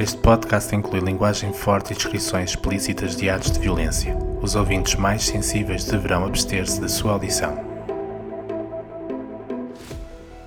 Este 0.00 0.16
podcast 0.16 0.74
inclui 0.74 1.00
linguagem 1.00 1.52
forte 1.52 1.92
e 1.92 1.94
descrições 1.94 2.52
explícitas 2.52 3.14
de 3.14 3.28
atos 3.28 3.50
de 3.50 3.60
violência. 3.60 4.16
Os 4.40 4.54
ouvintes 4.54 4.94
mais 4.94 5.22
sensíveis 5.24 5.84
deverão 5.84 6.24
abster-se 6.24 6.80
da 6.80 6.88
sua 6.88 7.12
audição. 7.12 7.54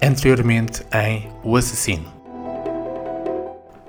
Anteriormente 0.02 0.84
em 0.92 1.30
O 1.44 1.56
Assassino. 1.56 2.12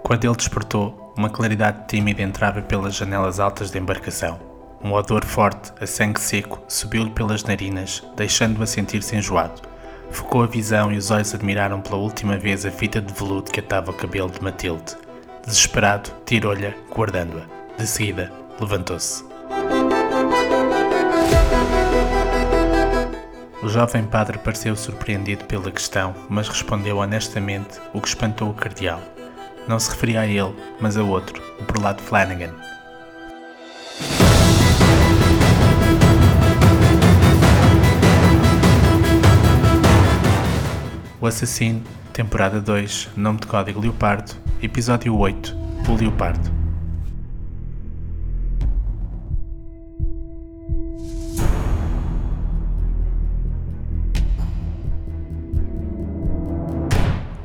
Quando 0.03 0.27
ele 0.27 0.37
despertou, 0.37 1.15
uma 1.17 1.31
claridade 1.31 1.89
tímida 1.89 2.21
entrava 2.21 2.61
pelas 2.61 2.95
janelas 2.95 3.41
altas 3.41 3.71
da 3.71 3.79
embarcação. 3.79 4.39
Um 4.83 4.93
odor 4.93 5.25
forte, 5.25 5.73
a 5.81 5.87
sangue 5.87 6.21
seco, 6.21 6.63
subiu-lhe 6.69 7.09
pelas 7.09 7.43
narinas, 7.43 8.03
deixando-o 8.15 8.63
a 8.63 8.67
sentir-se 8.67 9.17
enjoado. 9.17 9.63
Focou 10.11 10.43
a 10.43 10.47
visão 10.47 10.93
e 10.93 10.99
os 10.99 11.11
olhos 11.11 11.35
admiraram 11.35 11.81
pela 11.81 11.97
última 11.97 12.37
vez 12.37 12.67
a 12.67 12.71
fita 12.71 13.01
de 13.01 13.15
veludo 13.15 13.51
que 13.51 13.61
atava 13.61 13.93
o 13.93 13.95
cabelo 13.95 14.31
de 14.31 14.43
Matilde. 14.43 15.04
Desesperado, 15.47 16.11
tirou-lhe, 16.25 16.75
guardando-a. 16.91 17.45
De 17.77 17.87
seguida, 17.87 18.33
levantou-se. 18.59 19.23
O 23.63 23.69
jovem 23.69 24.05
padre 24.05 24.39
pareceu 24.39 24.75
surpreendido 24.75 25.45
pela 25.45 25.71
questão, 25.71 26.15
mas 26.31 26.49
respondeu 26.49 26.97
honestamente, 26.97 27.79
o 27.93 28.01
que 28.01 28.09
espantou 28.09 28.49
o 28.49 28.55
cardeal. 28.55 29.03
Não 29.69 29.79
se 29.79 29.91
referia 29.91 30.21
a 30.21 30.27
ele, 30.27 30.55
mas 30.81 30.97
a 30.97 31.03
outro, 31.03 31.43
o 31.61 31.65
prelado 31.65 32.01
Flanagan. 32.01 32.55
O 41.21 41.27
Assassino, 41.27 41.83
temporada 42.15 42.63
2, 42.63 43.11
nome 43.15 43.41
de 43.41 43.47
código 43.47 43.81
Leopardo, 43.81 44.33
episódio 44.63 45.17
8, 45.17 45.57
o 45.89 45.95
Leopardo. 45.95 46.51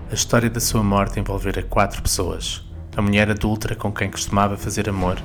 A 0.09 0.13
história 0.13 0.49
da 0.49 0.59
sua 0.59 0.83
morte 0.83 1.19
envolvera 1.19 1.61
quatro 1.63 2.01
pessoas: 2.01 2.63
a 2.95 3.01
mulher 3.01 3.29
adulta 3.29 3.75
com 3.75 3.91
quem 3.91 4.09
costumava 4.09 4.57
fazer 4.57 4.89
amor, 4.89 5.17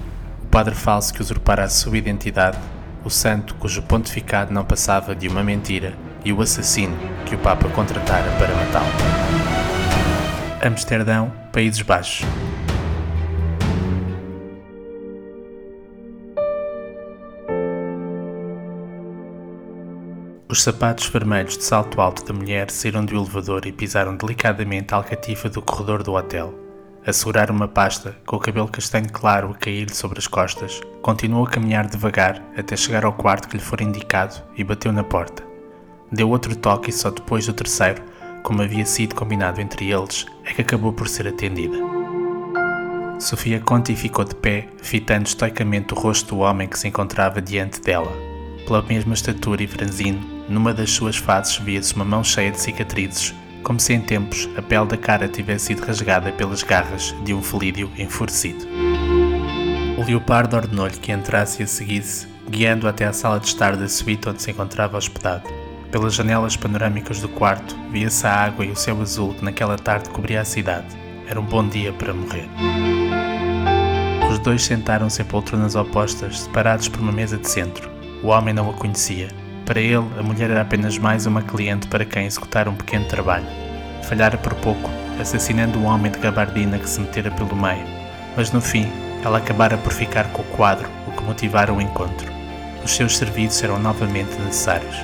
o 0.42 0.46
padre 0.46 0.74
falso 0.74 1.12
que 1.12 1.20
usurpara 1.20 1.64
a 1.64 1.68
sua 1.68 1.96
identidade, 1.96 2.58
o 3.04 3.10
santo 3.10 3.54
cujo 3.56 3.82
pontificado 3.82 4.52
não 4.52 4.64
passava 4.64 5.14
de 5.14 5.28
uma 5.28 5.42
mentira 5.42 5.94
e 6.24 6.32
o 6.32 6.40
assassino 6.40 6.96
que 7.26 7.34
o 7.34 7.38
Papa 7.38 7.68
contratara 7.68 8.30
para 8.38 8.54
matá-lo. 8.54 9.73
Amsterdão, 10.64 11.30
Países 11.52 11.82
Baixos. 11.82 12.26
Os 20.48 20.62
sapatos 20.62 21.06
vermelhos 21.08 21.58
de 21.58 21.64
salto 21.64 22.00
alto 22.00 22.24
da 22.24 22.32
mulher 22.32 22.70
saíram 22.70 23.04
do 23.04 23.14
elevador 23.14 23.66
e 23.66 23.72
pisaram 23.72 24.16
delicadamente 24.16 24.94
a 24.94 24.96
alcatifa 24.96 25.50
do 25.50 25.60
corredor 25.60 26.02
do 26.02 26.14
hotel. 26.14 26.54
A 27.06 27.12
segurar 27.12 27.50
uma 27.50 27.68
pasta, 27.68 28.16
com 28.24 28.36
o 28.36 28.40
cabelo 28.40 28.68
castanho 28.68 29.12
claro 29.12 29.50
a 29.50 29.54
cair-lhe 29.54 29.94
sobre 29.94 30.18
as 30.18 30.26
costas, 30.26 30.80
continuou 31.02 31.44
a 31.44 31.50
caminhar 31.50 31.86
devagar 31.86 32.42
até 32.56 32.74
chegar 32.74 33.04
ao 33.04 33.12
quarto 33.12 33.48
que 33.48 33.58
lhe 33.58 33.62
fora 33.62 33.82
indicado 33.82 34.36
e 34.56 34.64
bateu 34.64 34.90
na 34.92 35.04
porta. 35.04 35.42
Deu 36.10 36.30
outro 36.30 36.56
toque 36.56 36.88
e 36.88 36.92
só 36.94 37.10
depois 37.10 37.44
do 37.44 37.52
terceiro, 37.52 38.02
como 38.44 38.60
havia 38.60 38.84
sido 38.84 39.14
combinado 39.14 39.58
entre 39.60 39.90
eles, 39.90 40.26
é 40.44 40.52
que 40.52 40.60
acabou 40.60 40.92
por 40.92 41.08
ser 41.08 41.26
atendida. 41.26 41.78
Sofia 43.18 43.58
Conti 43.58 43.96
ficou 43.96 44.22
de 44.22 44.34
pé, 44.34 44.68
fitando 44.82 45.26
estoicamente 45.26 45.94
o 45.94 45.96
rosto 45.96 46.34
do 46.34 46.40
homem 46.42 46.68
que 46.68 46.78
se 46.78 46.86
encontrava 46.86 47.40
diante 47.40 47.80
dela. 47.80 48.12
Pela 48.66 48.82
mesma 48.82 49.14
estatura 49.14 49.62
e 49.62 49.66
franzino, 49.66 50.20
numa 50.46 50.74
das 50.74 50.90
suas 50.90 51.16
faces 51.16 51.56
via-se 51.56 51.94
uma 51.94 52.04
mão 52.04 52.22
cheia 52.22 52.50
de 52.50 52.60
cicatrizes, 52.60 53.34
como 53.62 53.80
se 53.80 53.94
em 53.94 54.00
tempos 54.02 54.46
a 54.58 54.62
pele 54.62 54.88
da 54.88 54.98
cara 54.98 55.26
tivesse 55.26 55.66
sido 55.66 55.86
rasgada 55.86 56.30
pelas 56.30 56.62
garras 56.62 57.14
de 57.24 57.32
um 57.32 57.42
felídeo 57.42 57.90
enfurecido. 57.96 58.66
O 59.96 60.04
leopardo 60.04 60.56
ordenou-lhe 60.56 60.98
que 60.98 61.12
entrasse 61.12 61.62
e 61.62 61.64
a 61.64 61.66
seguisse, 61.66 62.28
guiando 62.46 62.86
até 62.86 63.06
à 63.06 63.12
sala 63.14 63.40
de 63.40 63.46
estar 63.46 63.74
da 63.74 63.88
suíte 63.88 64.28
onde 64.28 64.42
se 64.42 64.50
encontrava 64.50 64.98
hospedado. 64.98 65.63
Pelas 65.94 66.14
janelas 66.14 66.56
panorâmicas 66.56 67.20
do 67.20 67.28
quarto, 67.28 67.76
via-se 67.92 68.26
a 68.26 68.32
água 68.32 68.64
e 68.64 68.70
o 68.72 68.74
céu 68.74 69.00
azul 69.00 69.32
que 69.32 69.44
naquela 69.44 69.76
tarde 69.76 70.10
cobria 70.10 70.40
a 70.40 70.44
cidade. 70.44 70.88
Era 71.28 71.40
um 71.40 71.44
bom 71.44 71.68
dia 71.68 71.92
para 71.92 72.12
morrer. 72.12 72.48
Os 74.28 74.40
dois 74.40 74.64
sentaram-se 74.64 75.22
em 75.22 75.24
poltronas 75.24 75.76
opostas, 75.76 76.40
separados 76.40 76.88
por 76.88 76.98
uma 76.98 77.12
mesa 77.12 77.38
de 77.38 77.48
centro. 77.48 77.88
O 78.24 78.26
homem 78.26 78.52
não 78.52 78.68
a 78.68 78.72
conhecia. 78.72 79.28
Para 79.64 79.80
ele, 79.80 80.04
a 80.18 80.22
mulher 80.24 80.50
era 80.50 80.62
apenas 80.62 80.98
mais 80.98 81.26
uma 81.26 81.42
cliente 81.42 81.86
para 81.86 82.04
quem 82.04 82.26
executar 82.26 82.66
um 82.66 82.74
pequeno 82.74 83.04
trabalho. 83.04 83.46
Falhara 84.02 84.36
por 84.36 84.54
pouco, 84.54 84.90
assassinando 85.20 85.78
o 85.78 85.84
homem 85.84 86.10
de 86.10 86.18
gabardina 86.18 86.76
que 86.76 86.90
se 86.90 87.00
metera 87.00 87.30
pelo 87.30 87.54
meio. 87.54 87.86
Mas 88.36 88.50
no 88.50 88.60
fim, 88.60 88.90
ela 89.24 89.38
acabara 89.38 89.78
por 89.78 89.92
ficar 89.92 90.24
com 90.32 90.42
o 90.42 90.56
quadro, 90.56 90.88
o 91.06 91.12
que 91.12 91.22
motivara 91.22 91.72
o 91.72 91.80
encontro. 91.80 92.32
Os 92.84 92.90
seus 92.90 93.16
serviços 93.16 93.62
eram 93.62 93.78
novamente 93.78 94.36
necessários. 94.40 94.96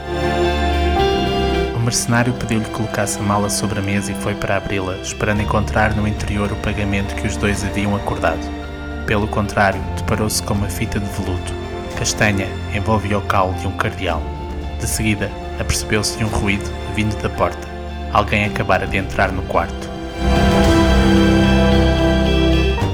Mercenário 1.81 2.35
pediu-lhe 2.35 2.65
que 2.65 2.71
colocasse 2.71 3.19
a 3.19 3.23
mala 3.23 3.49
sobre 3.49 3.79
a 3.79 3.83
mesa 3.83 4.13
e 4.13 4.15
foi 4.17 4.35
para 4.35 4.57
abri-la, 4.57 4.97
esperando 4.99 5.43
encontrar 5.43 5.95
no 5.97 6.07
interior 6.07 6.53
o 6.53 6.57
pagamento 6.57 7.15
que 7.15 7.27
os 7.27 7.37
dois 7.37 7.65
haviam 7.65 7.97
acordado. 7.97 8.41
Pelo 9.07 9.27
contrário, 9.27 9.81
deparou-se 9.97 10.43
com 10.43 10.55
uma 10.55 10.69
fita 10.69 11.01
de 11.01 11.07
veludo. 11.07 11.53
Castanha 11.99 12.47
envolvia 12.75 13.19
o 13.19 13.23
caule 13.23 13.59
de 13.59 13.67
um 13.67 13.73
cardeal. 13.73 14.23
De 14.79 14.87
seguida, 14.87 15.31
apercebeu-se 15.59 16.17
de 16.17 16.25
um 16.25 16.29
ruído 16.29 16.71
vindo 16.95 17.21
da 17.23 17.29
porta. 17.29 17.67
Alguém 18.13 18.45
acabara 18.45 18.87
de 18.87 18.97
entrar 18.97 19.33
no 19.33 19.43
quarto. 19.43 19.91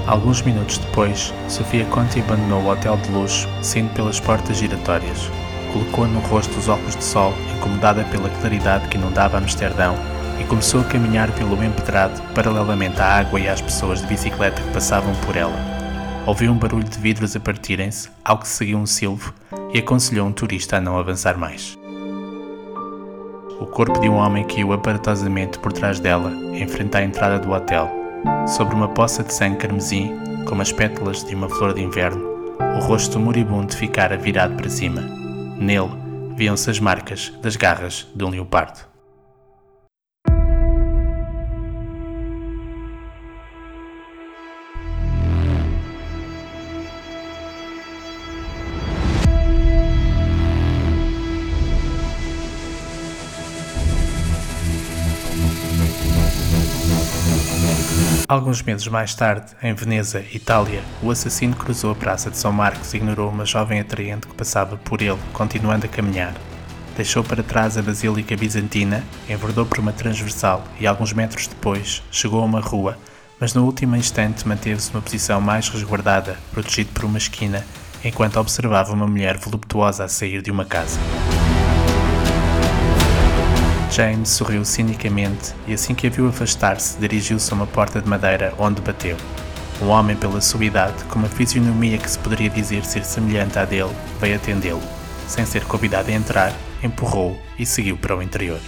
Alguns 0.07 0.41
minutos 0.43 0.79
depois, 0.79 1.35
Sofia 1.49 1.85
Conti 1.87 2.21
abandonou 2.21 2.63
o 2.63 2.71
hotel 2.71 2.97
de 2.97 3.11
luxo, 3.11 3.49
saindo 3.61 3.93
pelas 3.93 4.21
portas 4.21 4.57
giratórias. 4.57 5.31
Colocou 5.77 6.07
no 6.07 6.21
rosto 6.21 6.59
os 6.59 6.71
óculos 6.71 6.97
de 6.97 7.05
sol, 7.05 7.35
incomodada 7.55 8.03
pela 8.05 8.31
claridade 8.31 8.89
que 8.89 8.97
inundava 8.97 9.37
Amsterdão, 9.37 9.95
e 10.41 10.45
começou 10.45 10.81
a 10.81 10.85
caminhar 10.85 11.31
pelo 11.33 11.63
empedrado, 11.63 12.19
paralelamente 12.35 12.99
à 12.99 13.19
água 13.19 13.39
e 13.39 13.47
às 13.47 13.61
pessoas 13.61 14.01
de 14.01 14.07
bicicleta 14.07 14.63
que 14.63 14.73
passavam 14.73 15.15
por 15.27 15.37
ela. 15.37 15.55
Ouviu 16.25 16.51
um 16.51 16.57
barulho 16.57 16.89
de 16.89 16.99
vidros 16.99 17.37
a 17.37 17.41
partirem-se, 17.41 18.09
ao 18.25 18.39
que 18.39 18.49
seguiu 18.49 18.79
um 18.79 18.87
silvo, 18.87 19.35
e 19.75 19.79
aconselhou 19.79 20.27
um 20.27 20.33
turista 20.33 20.79
a 20.79 20.81
não 20.81 20.97
avançar 20.97 21.37
mais. 21.37 21.77
O 23.61 23.67
corpo 23.67 24.01
de 24.01 24.09
um 24.09 24.15
homem 24.15 24.45
caiu 24.45 24.73
aparatosamente 24.73 25.59
por 25.59 25.75
trás 25.75 26.01
dela, 26.01 26.33
em 26.55 26.67
frente 26.67 26.97
à 26.97 27.03
entrada 27.03 27.39
do 27.39 27.53
hotel. 27.53 27.91
Sobre 28.47 28.75
uma 28.75 28.89
poça 28.89 29.23
de 29.23 29.35
sangue 29.35 29.59
carmesim, 29.59 30.11
como 30.49 30.63
as 30.63 30.73
pétalas 30.73 31.23
de 31.23 31.35
uma 31.35 31.51
flor 31.51 31.75
de 31.75 31.83
inverno, 31.83 32.27
o 32.79 32.81
rosto 32.81 33.21
moribundo 33.21 33.77
ficara 33.77 34.17
virado 34.17 34.55
para 34.55 34.71
cima. 34.71 35.26
Nele, 35.59 35.89
viam-se 36.37 36.71
as 36.71 36.79
marcas 36.79 37.33
das 37.43 37.57
garras 37.57 38.07
de 38.15 38.25
um 38.25 38.29
leopardo. 38.29 38.96
Alguns 58.29 58.61
meses 58.61 58.89
mais 58.89 59.15
tarde, 59.15 59.53
em 59.63 59.73
Veneza, 59.73 60.25
Itália, 60.33 60.83
o 61.01 61.13
assassino 61.13 61.55
cruzou 61.55 61.93
a 61.93 61.95
Praça 61.95 62.29
de 62.29 62.37
São 62.37 62.51
Marcos 62.51 62.93
e 62.93 62.97
ignorou 62.97 63.31
uma 63.31 63.45
jovem 63.45 63.79
atraente 63.79 64.27
que 64.27 64.35
passava 64.35 64.77
por 64.77 65.01
ele, 65.01 65.19
continuando 65.33 65.87
a 65.87 65.89
caminhar. 65.89 66.35
Deixou 66.97 67.23
para 67.23 67.45
trás 67.45 67.79
a 67.79 67.83
Basílica 67.83 68.37
Bizantina, 68.37 69.05
enverdou 69.29 69.65
por 69.65 69.79
uma 69.79 69.93
transversal 69.93 70.65
e, 70.81 70.89
alguns 70.89 71.13
metros 71.13 71.47
depois, 71.47 72.03
chegou 72.11 72.43
a 72.43 72.47
uma 72.47 72.59
rua, 72.59 72.99
mas 73.39 73.55
no 73.55 73.65
último 73.65 73.95
instante 73.95 74.49
manteve-se 74.49 74.93
numa 74.93 75.03
posição 75.03 75.41
mais 75.41 75.69
resguardada, 75.69 76.37
protegido 76.51 76.91
por 76.93 77.05
uma 77.05 77.19
esquina, 77.19 77.65
enquanto 78.05 78.41
observava 78.41 78.93
uma 78.93 79.07
mulher 79.07 79.37
voluptuosa 79.37 80.03
a 80.03 80.09
sair 80.09 80.43
de 80.43 80.51
uma 80.51 80.65
casa. 80.65 80.99
James 83.97 84.29
sorriu 84.29 84.63
cinicamente 84.63 85.55
e, 85.67 85.73
assim 85.73 85.95
que 85.95 86.07
a 86.07 86.11
viu 86.11 86.29
afastar-se, 86.29 86.99
dirigiu-se 86.99 87.51
a 87.51 87.57
uma 87.57 87.67
porta 87.67 87.99
de 87.99 88.07
madeira 88.07 88.53
onde 88.59 88.83
bateu. 88.83 89.17
Um 89.81 89.89
homem, 89.89 90.15
pela 90.15 90.39
sua 90.43 90.67
idade, 90.67 91.03
com 91.05 91.19
uma 91.19 91.29
fisionomia 91.29 91.97
que 91.97 92.11
se 92.11 92.19
poderia 92.19 92.51
dizer 92.51 92.85
ser 92.85 93.07
semelhante 93.07 93.59
à 93.59 93.65
dele, 93.65 93.97
veio 94.21 94.37
atendê-lo. 94.37 94.83
Sem 95.27 95.47
ser 95.47 95.65
convidado 95.65 96.11
a 96.11 96.13
entrar, 96.13 96.53
empurrou-o 96.83 97.39
e 97.59 97.65
seguiu 97.65 97.97
para 97.97 98.15
o 98.15 98.23
interior. 98.23 98.61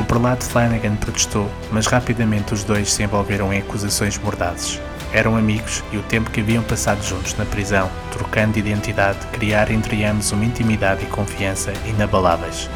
O 0.00 0.04
Por 0.04 0.20
lado, 0.20 0.42
Flanagan 0.42 0.96
protestou, 0.96 1.48
mas 1.70 1.86
rapidamente 1.86 2.52
os 2.52 2.64
dois 2.64 2.92
se 2.92 3.04
envolveram 3.04 3.52
em 3.52 3.60
acusações 3.60 4.18
mordazes. 4.18 4.80
Eram 5.12 5.36
amigos 5.36 5.84
e 5.92 5.98
o 5.98 6.02
tempo 6.02 6.32
que 6.32 6.40
haviam 6.40 6.64
passado 6.64 7.00
juntos 7.00 7.36
na 7.36 7.44
prisão, 7.44 7.88
trocando 8.10 8.54
de 8.54 8.58
identidade, 8.58 9.24
criara 9.28 9.72
entre 9.72 10.04
ambos 10.04 10.32
uma 10.32 10.44
intimidade 10.44 11.04
e 11.04 11.06
confiança 11.06 11.72
inabaláveis. 11.86 12.68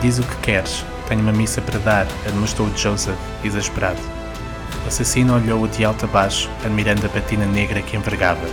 Diz 0.00 0.20
o 0.20 0.22
que 0.22 0.36
queres, 0.36 0.84
tenho 1.08 1.22
uma 1.22 1.32
missa 1.32 1.60
para 1.60 1.78
dar, 1.80 2.06
administrou 2.24 2.70
Joseph, 2.76 3.18
exasperado. 3.42 3.98
O 4.84 4.88
assassino 4.88 5.34
olhou-o 5.34 5.66
de 5.66 5.84
alto 5.84 6.04
a 6.04 6.08
baixo, 6.08 6.48
admirando 6.64 7.04
a 7.04 7.08
patina 7.08 7.44
negra 7.44 7.82
que 7.82 7.96
envergava. 7.96 8.46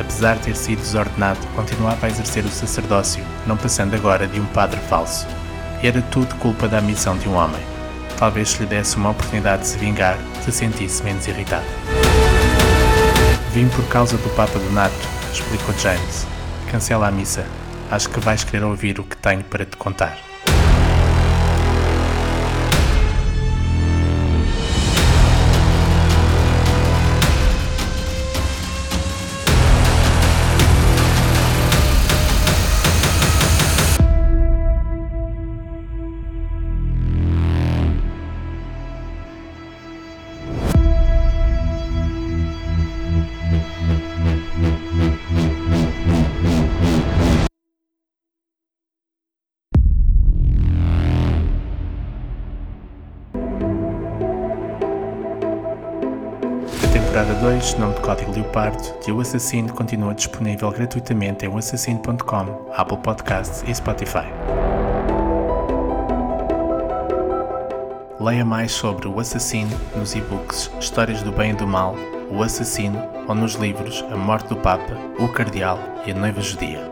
Apesar 0.00 0.36
de 0.36 0.44
ter 0.44 0.56
sido 0.56 0.80
desordenado, 0.80 1.38
continuava 1.54 2.06
a 2.06 2.10
exercer 2.10 2.44
o 2.44 2.48
sacerdócio, 2.48 3.24
não 3.46 3.56
passando 3.56 3.94
agora 3.94 4.26
de 4.26 4.40
um 4.40 4.46
padre 4.46 4.80
falso. 4.88 5.26
Era 5.82 6.02
tudo 6.02 6.34
culpa 6.36 6.66
da 6.66 6.80
ambição 6.80 7.16
de 7.16 7.28
um 7.28 7.36
homem. 7.36 7.62
Talvez 8.18 8.50
se 8.50 8.60
lhe 8.60 8.66
desse 8.66 8.96
uma 8.96 9.10
oportunidade 9.10 9.62
de 9.62 9.68
se 9.68 9.78
vingar, 9.78 10.18
se 10.44 10.50
sentisse 10.50 11.04
menos 11.04 11.28
irritado. 11.28 11.64
Vim 13.52 13.68
por 13.68 13.84
causa 13.86 14.16
do 14.16 14.28
Papa 14.30 14.58
Donato, 14.58 14.94
explicou 15.32 15.72
James. 15.78 16.26
Cancela 16.70 17.06
a 17.06 17.10
missa. 17.12 17.46
Acho 17.88 18.10
que 18.10 18.18
vais 18.18 18.42
querer 18.42 18.64
ouvir 18.64 18.98
o 18.98 19.04
que 19.04 19.16
tenho 19.16 19.44
para 19.44 19.64
te 19.64 19.76
contar. 19.76 20.27
Temporada 57.18 57.34
2, 57.40 57.74
nome 57.78 57.94
de 57.94 58.00
código 58.00 58.32
Leopardo, 58.32 59.00
de 59.04 59.10
O 59.10 59.20
Assassino 59.20 59.72
continua 59.72 60.14
disponível 60.14 60.70
gratuitamente 60.70 61.44
em 61.44 61.48
oassassino.com, 61.48 62.70
Apple 62.72 62.98
Podcasts 62.98 63.64
e 63.66 63.74
Spotify. 63.74 64.26
Leia 68.20 68.44
mais 68.44 68.70
sobre 68.70 69.08
O 69.08 69.18
Assassino 69.18 69.76
nos 69.96 70.14
e-books 70.14 70.70
Histórias 70.78 71.20
do 71.22 71.32
Bem 71.32 71.50
e 71.50 71.54
do 71.54 71.66
Mal, 71.66 71.96
O 72.30 72.40
Assassino 72.40 73.02
ou 73.26 73.34
nos 73.34 73.54
livros 73.54 74.04
A 74.12 74.16
Morte 74.16 74.48
do 74.48 74.56
Papa, 74.56 74.96
O 75.18 75.26
Cardeal 75.26 75.80
e 76.06 76.12
A 76.12 76.14
Noiva 76.14 76.40
Judia. 76.40 76.88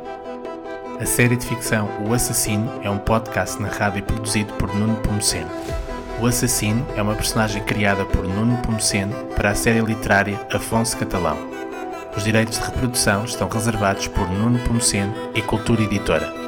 A 1.00 1.06
série 1.06 1.37
de 1.37 1.46
ficção 1.46 1.88
O 2.08 2.12
Assassino 2.12 2.69
é 2.82 2.90
um 2.90 2.99
podcast 2.99 3.62
narrado 3.62 3.96
e 3.96 4.02
produzido 4.02 4.52
por 4.55 4.75
Nuno 4.75 4.96
Pomoceno. 4.96 5.50
O 6.18 6.26
assassino 6.26 6.86
é 6.96 7.02
uma 7.02 7.14
personagem 7.14 7.62
criada 7.62 8.04
por 8.06 8.26
Nuno 8.26 8.56
Pomoceno 8.62 9.14
para 9.36 9.50
a 9.50 9.54
série 9.54 9.80
literária 9.80 10.40
Afonso 10.50 10.96
Catalão. 10.96 11.36
Os 12.16 12.24
direitos 12.24 12.58
de 12.58 12.64
reprodução 12.64 13.26
estão 13.26 13.48
reservados 13.48 14.08
por 14.08 14.26
Nuno 14.30 14.58
Pomoceno 14.60 15.12
e 15.34 15.42
Cultura 15.42 15.82
Editora. 15.82 16.45